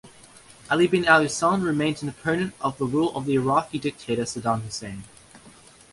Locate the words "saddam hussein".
4.23-5.03